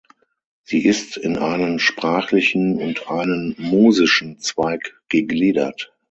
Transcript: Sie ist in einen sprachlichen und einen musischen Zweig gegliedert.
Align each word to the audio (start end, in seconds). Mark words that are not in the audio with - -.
Sie 0.63 0.83
ist 0.83 1.15
in 1.17 1.37
einen 1.37 1.77
sprachlichen 1.77 2.77
und 2.81 3.07
einen 3.11 3.53
musischen 3.59 4.39
Zweig 4.39 4.99
gegliedert. 5.09 5.93